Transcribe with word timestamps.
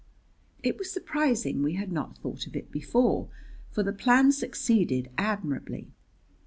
It 0.63 0.79
was 0.79 0.91
surprising 0.91 1.61
we 1.61 1.73
had 1.75 1.91
not 1.91 2.17
thought 2.17 2.47
of 2.47 2.55
it 2.55 2.71
before, 2.71 3.29
for 3.69 3.83
the 3.83 3.93
plan 3.93 4.31
succeeded 4.31 5.11
admirably. 5.15 5.91